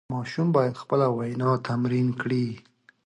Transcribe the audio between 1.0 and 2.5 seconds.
وینا تمرین کړي.